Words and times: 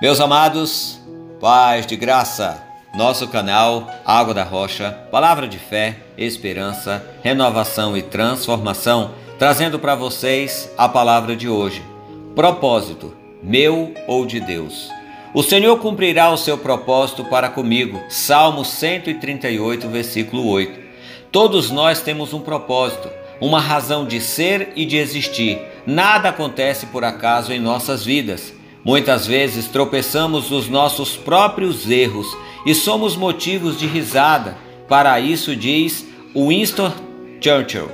Meus 0.00 0.20
amados, 0.20 1.00
paz 1.40 1.84
de 1.84 1.96
graça, 1.96 2.62
nosso 2.94 3.26
canal 3.26 3.90
Água 4.04 4.32
da 4.32 4.44
Rocha, 4.44 4.92
palavra 5.10 5.48
de 5.48 5.58
fé, 5.58 5.96
esperança, 6.16 7.04
renovação 7.20 7.96
e 7.96 8.02
transformação, 8.02 9.10
trazendo 9.40 9.76
para 9.76 9.96
vocês 9.96 10.70
a 10.78 10.88
palavra 10.88 11.34
de 11.34 11.48
hoje. 11.48 11.82
Propósito, 12.36 13.12
meu 13.42 13.92
ou 14.06 14.24
de 14.24 14.38
Deus. 14.38 14.88
O 15.34 15.42
Senhor 15.42 15.76
cumprirá 15.80 16.30
o 16.30 16.38
seu 16.38 16.56
propósito 16.56 17.24
para 17.24 17.48
comigo. 17.48 18.00
Salmo 18.08 18.64
138, 18.64 19.88
versículo 19.88 20.46
8. 20.48 20.78
Todos 21.32 21.72
nós 21.72 22.00
temos 22.00 22.32
um 22.32 22.40
propósito, 22.40 23.10
uma 23.40 23.58
razão 23.58 24.06
de 24.06 24.20
ser 24.20 24.74
e 24.76 24.86
de 24.86 24.96
existir. 24.96 25.60
Nada 25.84 26.28
acontece 26.28 26.86
por 26.86 27.02
acaso 27.02 27.52
em 27.52 27.58
nossas 27.58 28.04
vidas. 28.04 28.56
Muitas 28.88 29.26
vezes 29.26 29.66
tropeçamos 29.66 30.48
nos 30.48 30.66
nossos 30.66 31.14
próprios 31.14 31.90
erros 31.90 32.26
e 32.64 32.74
somos 32.74 33.16
motivos 33.16 33.78
de 33.78 33.86
risada. 33.86 34.56
Para 34.88 35.20
isso 35.20 35.54
diz 35.54 36.06
Winston 36.34 36.90
Churchill: 37.38 37.90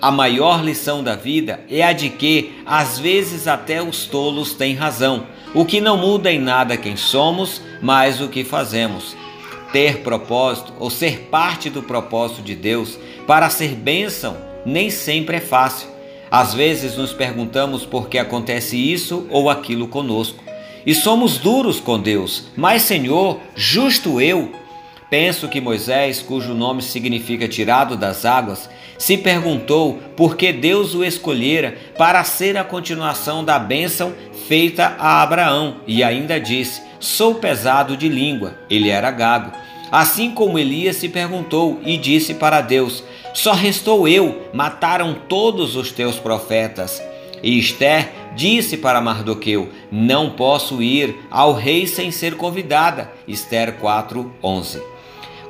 a 0.00 0.10
maior 0.10 0.64
lição 0.64 1.04
da 1.04 1.14
vida 1.14 1.60
é 1.68 1.82
a 1.82 1.92
de 1.92 2.08
que, 2.08 2.54
às 2.64 2.98
vezes, 2.98 3.46
até 3.46 3.82
os 3.82 4.06
tolos 4.06 4.54
têm 4.54 4.74
razão, 4.74 5.26
o 5.52 5.66
que 5.66 5.78
não 5.78 5.98
muda 5.98 6.32
em 6.32 6.40
nada 6.40 6.74
quem 6.74 6.96
somos, 6.96 7.60
mas 7.82 8.22
o 8.22 8.28
que 8.28 8.42
fazemos. 8.42 9.14
Ter 9.74 9.98
propósito 9.98 10.72
ou 10.78 10.88
ser 10.88 11.28
parte 11.30 11.68
do 11.68 11.82
propósito 11.82 12.40
de 12.40 12.54
Deus 12.54 12.98
para 13.26 13.50
ser 13.50 13.74
bênção 13.74 14.38
nem 14.64 14.88
sempre 14.88 15.36
é 15.36 15.40
fácil. 15.40 15.99
Às 16.30 16.54
vezes 16.54 16.96
nos 16.96 17.12
perguntamos 17.12 17.84
por 17.84 18.08
que 18.08 18.18
acontece 18.18 18.76
isso 18.76 19.26
ou 19.30 19.50
aquilo 19.50 19.88
conosco. 19.88 20.44
E 20.86 20.94
somos 20.94 21.38
duros 21.38 21.80
com 21.80 21.98
Deus. 21.98 22.44
Mas, 22.56 22.82
Senhor, 22.82 23.40
justo 23.54 24.20
eu, 24.20 24.52
penso 25.10 25.48
que 25.48 25.60
Moisés, 25.60 26.22
cujo 26.22 26.54
nome 26.54 26.82
significa 26.82 27.48
tirado 27.48 27.96
das 27.96 28.24
águas, 28.24 28.70
se 28.96 29.18
perguntou 29.18 29.98
por 30.16 30.36
que 30.36 30.52
Deus 30.52 30.94
o 30.94 31.04
escolhera 31.04 31.76
para 31.98 32.22
ser 32.22 32.56
a 32.56 32.64
continuação 32.64 33.44
da 33.44 33.58
bênção 33.58 34.12
feita 34.46 34.94
a 34.98 35.22
Abraão 35.22 35.76
e 35.86 36.02
ainda 36.02 36.38
disse: 36.38 36.82
Sou 36.98 37.34
pesado 37.34 37.96
de 37.96 38.08
língua. 38.08 38.58
Ele 38.68 38.88
era 38.88 39.10
gago. 39.10 39.52
Assim 39.90 40.30
como 40.30 40.58
Elias 40.58 40.96
se 40.96 41.08
perguntou 41.08 41.80
e 41.84 41.96
disse 41.96 42.34
para 42.34 42.60
Deus: 42.60 43.02
Só 43.34 43.52
restou 43.52 44.06
eu, 44.06 44.48
mataram 44.52 45.14
todos 45.28 45.76
os 45.76 45.90
teus 45.90 46.16
profetas. 46.16 47.02
E 47.42 47.58
Esther 47.58 48.12
disse 48.36 48.76
para 48.76 49.00
Mardoqueu: 49.00 49.68
Não 49.90 50.30
posso 50.30 50.82
ir 50.82 51.16
ao 51.30 51.52
rei 51.52 51.86
sem 51.86 52.10
ser 52.10 52.36
convidada. 52.36 53.10
Esther 53.26 53.78
4:11. 53.80 54.80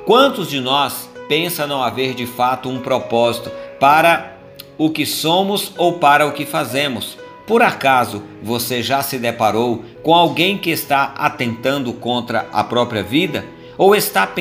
Quantos 0.05 0.49
de 0.49 0.59
nós 0.59 1.09
pensa 1.29 1.67
não 1.67 1.83
haver 1.83 2.13
de 2.15 2.25
fato 2.25 2.69
um 2.69 2.79
propósito 2.79 3.51
para 3.79 4.37
o 4.77 4.89
que 4.89 5.05
somos 5.05 5.71
ou 5.77 5.93
para 5.93 6.25
o 6.25 6.31
que 6.31 6.45
fazemos? 6.45 7.17
Por 7.45 7.61
acaso 7.61 8.23
você 8.41 8.81
já 8.81 9.03
se 9.03 9.19
deparou 9.19 9.83
com 10.01 10.15
alguém 10.15 10.57
que 10.57 10.71
está 10.71 11.13
atentando 11.17 11.93
contra 11.93 12.47
a 12.51 12.63
própria 12.63 13.03
vida? 13.03 13.45
Ou 13.77 13.95
está 13.95 14.31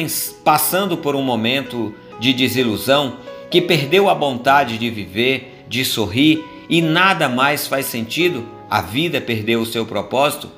passando 0.44 0.96
por 0.96 1.14
um 1.14 1.22
momento 1.22 1.94
de 2.18 2.32
desilusão, 2.32 3.16
que 3.50 3.60
perdeu 3.60 4.08
a 4.08 4.14
vontade 4.14 4.78
de 4.78 4.90
viver, 4.90 5.64
de 5.68 5.84
sorrir 5.84 6.44
e 6.68 6.80
nada 6.80 7.28
mais 7.28 7.66
faz 7.66 7.86
sentido, 7.86 8.46
a 8.68 8.80
vida 8.80 9.20
perdeu 9.20 9.60
o 9.60 9.66
seu 9.66 9.84
propósito? 9.84 10.48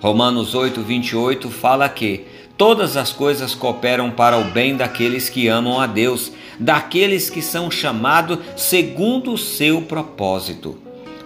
Romanos 0.00 0.54
8, 0.54 0.80
28 0.82 1.50
fala 1.50 1.88
que 1.88 2.24
todas 2.56 2.96
as 2.96 3.12
coisas 3.12 3.54
cooperam 3.54 4.10
para 4.10 4.38
o 4.38 4.44
bem 4.44 4.76
daqueles 4.76 5.28
que 5.28 5.48
amam 5.48 5.80
a 5.80 5.86
Deus, 5.86 6.30
daqueles 6.60 7.28
que 7.28 7.42
são 7.42 7.70
chamados 7.70 8.38
segundo 8.56 9.32
o 9.32 9.38
seu 9.38 9.82
propósito. 9.82 10.78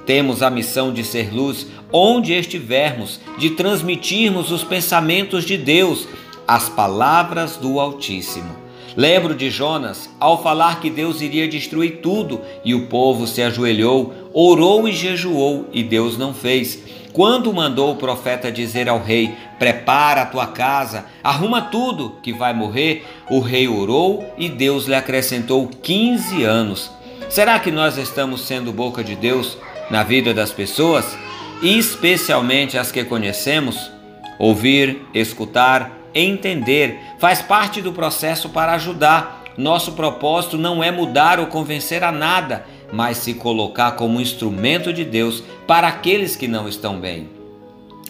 Temos 0.06 0.42
a 0.42 0.50
missão 0.50 0.92
de 0.92 1.04
ser 1.04 1.32
luz 1.32 1.66
onde 1.92 2.32
estivermos, 2.32 3.20
de 3.38 3.50
transmitirmos 3.50 4.50
os 4.50 4.64
pensamentos 4.64 5.44
de 5.44 5.56
Deus, 5.56 6.08
as 6.50 6.68
palavras 6.68 7.56
do 7.56 7.78
Altíssimo. 7.78 8.50
Lembro 8.96 9.36
de 9.36 9.50
Jonas 9.50 10.10
ao 10.18 10.42
falar 10.42 10.80
que 10.80 10.90
Deus 10.90 11.20
iria 11.20 11.46
destruir 11.46 12.00
tudo 12.02 12.40
e 12.64 12.74
o 12.74 12.86
povo 12.86 13.24
se 13.24 13.40
ajoelhou, 13.40 14.12
orou 14.34 14.88
e 14.88 14.92
jejuou 14.92 15.68
e 15.72 15.84
Deus 15.84 16.18
não 16.18 16.34
fez. 16.34 16.82
Quando 17.12 17.54
mandou 17.54 17.92
o 17.92 17.96
profeta 17.96 18.50
dizer 18.50 18.88
ao 18.88 19.00
rei: 19.00 19.32
Prepara 19.60 20.22
a 20.22 20.26
tua 20.26 20.48
casa, 20.48 21.04
arruma 21.22 21.62
tudo 21.62 22.16
que 22.20 22.32
vai 22.32 22.52
morrer, 22.52 23.06
o 23.30 23.38
rei 23.38 23.68
orou 23.68 24.34
e 24.36 24.48
Deus 24.48 24.86
lhe 24.86 24.94
acrescentou 24.96 25.68
15 25.68 26.42
anos. 26.42 26.90
Será 27.28 27.60
que 27.60 27.70
nós 27.70 27.96
estamos 27.96 28.40
sendo 28.40 28.72
boca 28.72 29.04
de 29.04 29.14
Deus 29.14 29.56
na 29.88 30.02
vida 30.02 30.34
das 30.34 30.50
pessoas, 30.50 31.16
especialmente 31.62 32.76
as 32.76 32.90
que 32.90 33.04
conhecemos? 33.04 33.88
Ouvir, 34.36 35.02
escutar, 35.14 35.99
entender, 36.14 36.98
faz 37.18 37.42
parte 37.42 37.80
do 37.80 37.92
processo 37.92 38.48
para 38.48 38.72
ajudar. 38.72 39.44
Nosso 39.56 39.92
propósito 39.92 40.56
não 40.56 40.82
é 40.82 40.90
mudar 40.90 41.38
ou 41.38 41.46
convencer 41.46 42.02
a 42.02 42.12
nada, 42.12 42.64
mas 42.92 43.18
se 43.18 43.34
colocar 43.34 43.92
como 43.92 44.20
instrumento 44.20 44.92
de 44.92 45.04
Deus 45.04 45.42
para 45.66 45.88
aqueles 45.88 46.36
que 46.36 46.48
não 46.48 46.68
estão 46.68 46.98
bem. 46.98 47.28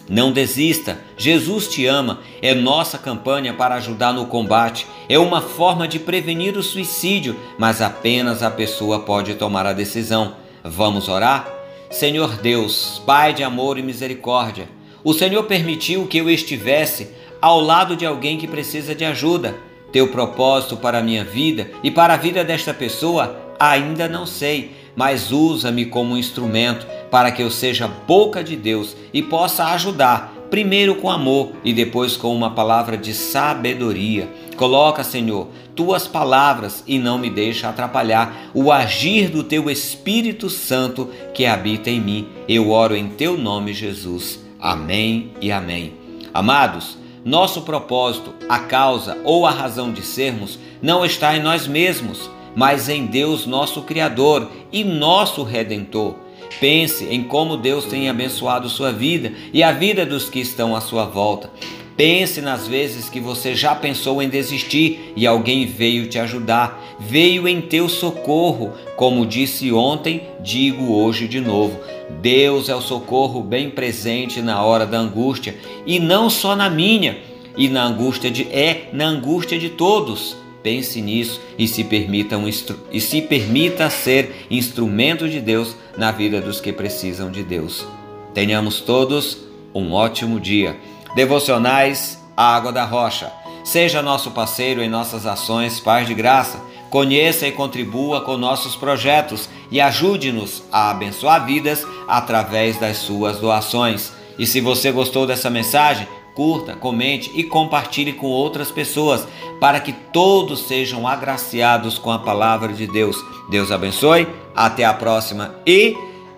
Não 0.09 0.31
desista, 0.31 0.97
Jesus 1.15 1.67
te 1.67 1.85
ama, 1.85 2.19
é 2.41 2.53
nossa 2.53 2.97
campanha 2.97 3.53
para 3.53 3.75
ajudar 3.75 4.11
no 4.11 4.25
combate, 4.25 4.85
é 5.07 5.17
uma 5.17 5.41
forma 5.41 5.87
de 5.87 5.99
prevenir 5.99 6.57
o 6.57 6.63
suicídio, 6.63 7.39
mas 7.57 7.81
apenas 7.81 8.43
a 8.43 8.51
pessoa 8.51 8.99
pode 8.99 9.35
tomar 9.35 9.65
a 9.65 9.73
decisão. 9.73 10.35
Vamos 10.63 11.07
orar? 11.07 11.47
Senhor 11.89 12.35
Deus, 12.37 13.01
Pai 13.05 13.33
de 13.33 13.43
amor 13.43 13.77
e 13.77 13.81
misericórdia, 13.81 14.67
o 15.03 15.13
Senhor 15.13 15.43
permitiu 15.43 16.05
que 16.07 16.17
eu 16.17 16.29
estivesse 16.29 17.09
ao 17.41 17.59
lado 17.59 17.95
de 17.95 18.05
alguém 18.05 18.37
que 18.37 18.47
precisa 18.47 18.93
de 18.93 19.03
ajuda. 19.03 19.55
Teu 19.91 20.07
propósito 20.07 20.77
para 20.77 20.99
a 20.99 21.03
minha 21.03 21.23
vida 21.23 21.69
e 21.83 21.91
para 21.91 22.13
a 22.13 22.17
vida 22.17 22.43
desta 22.43 22.73
pessoa 22.73 23.35
ainda 23.59 24.07
não 24.07 24.25
sei, 24.25 24.71
mas 24.95 25.31
usa-me 25.31 25.85
como 25.85 26.13
um 26.13 26.17
instrumento 26.17 26.87
para 27.09 27.31
que 27.31 27.43
eu 27.43 27.49
seja 27.49 27.87
boca 27.87 28.43
de 28.43 28.55
Deus 28.55 28.95
e 29.13 29.21
possa 29.21 29.65
ajudar, 29.65 30.33
primeiro 30.49 30.95
com 30.95 31.09
amor 31.09 31.51
e 31.63 31.73
depois 31.73 32.15
com 32.17 32.33
uma 32.33 32.51
palavra 32.51 32.97
de 32.97 33.13
sabedoria. 33.13 34.29
Coloca, 34.55 35.03
Senhor, 35.03 35.47
tuas 35.75 36.07
palavras 36.07 36.83
e 36.87 36.99
não 36.99 37.17
me 37.17 37.29
deixa 37.29 37.69
atrapalhar 37.69 38.49
o 38.53 38.71
agir 38.71 39.29
do 39.29 39.43
teu 39.43 39.69
Espírito 39.69 40.49
Santo 40.49 41.09
que 41.33 41.45
habita 41.45 41.89
em 41.89 41.99
mim. 41.99 42.27
Eu 42.47 42.69
oro 42.69 42.95
em 42.95 43.09
teu 43.09 43.37
nome, 43.37 43.73
Jesus. 43.73 44.39
Amém 44.59 45.31
e 45.41 45.51
amém. 45.51 45.93
Amados, 46.33 46.97
nosso 47.23 47.61
propósito, 47.61 48.33
a 48.49 48.59
causa 48.59 49.17
ou 49.23 49.45
a 49.45 49.51
razão 49.51 49.91
de 49.91 50.01
sermos 50.01 50.57
não 50.81 51.05
está 51.05 51.35
em 51.37 51.41
nós 51.41 51.67
mesmos, 51.67 52.29
mas 52.55 52.89
em 52.89 53.05
Deus, 53.05 53.45
nosso 53.45 53.83
Criador 53.83 54.49
e 54.71 54.83
nosso 54.83 55.43
Redentor. 55.43 56.15
Pense 56.59 57.05
em 57.05 57.23
como 57.23 57.57
Deus 57.57 57.85
tem 57.85 58.09
abençoado 58.09 58.69
sua 58.69 58.91
vida 58.91 59.31
e 59.53 59.63
a 59.63 59.71
vida 59.71 60.05
dos 60.05 60.29
que 60.29 60.39
estão 60.39 60.75
à 60.75 60.81
sua 60.81 61.05
volta. 61.05 61.49
Pense 61.97 62.41
nas 62.41 62.67
vezes 62.67 63.09
que 63.09 63.19
você 63.19 63.53
já 63.53 63.75
pensou 63.75 64.21
em 64.21 64.29
desistir 64.29 65.11
e 65.15 65.27
alguém 65.27 65.65
veio 65.65 66.07
te 66.07 66.17
ajudar, 66.17 66.97
veio 66.99 67.47
em 67.47 67.61
teu 67.61 67.89
socorro. 67.89 68.73
Como 68.95 69.25
disse 69.25 69.71
ontem, 69.71 70.23
digo 70.39 70.93
hoje 70.93 71.27
de 71.27 71.41
novo: 71.41 71.79
Deus 72.21 72.69
é 72.69 72.75
o 72.75 72.81
socorro 72.81 73.41
bem 73.41 73.69
presente 73.69 74.41
na 74.41 74.63
hora 74.63 74.85
da 74.85 74.97
angústia 74.97 75.55
e 75.85 75.99
não 75.99 76.29
só 76.29 76.55
na 76.55 76.69
minha, 76.69 77.17
e 77.57 77.67
na 77.67 77.83
angústia 77.83 78.31
de 78.31 78.43
é 78.43 78.89
na 78.93 79.05
angústia 79.05 79.59
de 79.59 79.69
todos. 79.69 80.37
Pense 80.63 81.01
nisso 81.01 81.41
e 81.57 81.67
se 81.67 81.83
permita 81.83 82.37
um 82.37 82.47
e 82.47 83.01
se 83.01 83.21
permita 83.21 83.89
ser 83.89 84.45
instrumento 84.49 85.27
de 85.27 85.41
Deus 85.41 85.75
na 85.97 86.11
vida 86.11 86.39
dos 86.39 86.61
que 86.61 86.71
precisam 86.71 87.31
de 87.31 87.43
Deus. 87.43 87.85
Tenhamos 88.33 88.79
todos 88.79 89.39
um 89.73 89.91
ótimo 89.91 90.39
dia. 90.39 90.75
Devocionais 91.15 92.19
Água 92.35 92.71
da 92.71 92.85
Rocha. 92.85 93.31
Seja 93.63 94.01
nosso 94.01 94.31
parceiro 94.31 94.81
em 94.81 94.89
nossas 94.89 95.25
ações, 95.25 95.79
paz 95.79 96.07
de 96.07 96.13
graça. 96.13 96.59
Conheça 96.89 97.47
e 97.47 97.51
contribua 97.51 98.21
com 98.21 98.35
nossos 98.35 98.75
projetos 98.75 99.47
e 99.69 99.79
ajude-nos 99.79 100.63
a 100.71 100.89
abençoar 100.89 101.45
vidas 101.45 101.85
através 102.07 102.77
das 102.79 102.97
suas 102.97 103.39
doações. 103.39 104.11
E 104.37 104.45
se 104.45 104.59
você 104.59 104.91
gostou 104.91 105.25
dessa 105.25 105.49
mensagem, 105.49 106.07
curta, 106.35 106.75
comente 106.75 107.31
e 107.33 107.43
compartilhe 107.43 108.13
com 108.13 108.27
outras 108.27 108.71
pessoas 108.71 109.27
para 109.59 109.79
que 109.79 109.93
todos 109.93 110.67
sejam 110.67 111.07
agraciados 111.07 111.97
com 111.97 112.11
a 112.11 112.19
palavra 112.19 112.73
de 112.73 112.87
Deus. 112.87 113.17
Deus 113.49 113.71
abençoe, 113.71 114.27
até 114.55 114.83
a 114.83 114.93
próxima 114.93 115.55
e 115.65 115.95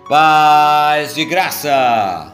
paz 0.08 1.14
de 1.14 1.24
graça! 1.24 2.33